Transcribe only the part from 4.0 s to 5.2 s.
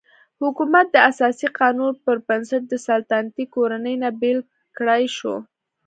نه بېل کړای